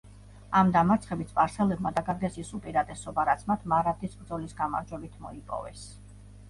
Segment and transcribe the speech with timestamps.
[0.59, 5.89] ამ დამარცხებით სპარსელებმა დაკარგეს ის უპირატესობა, რაც მათ მარაბდის ბრძოლის გამარჯვებით მოიპოვეს.